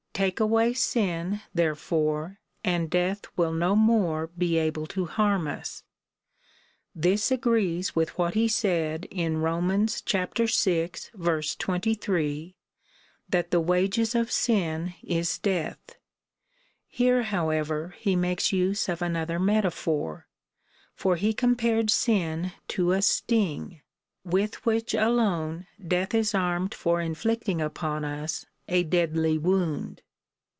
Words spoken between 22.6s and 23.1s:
to a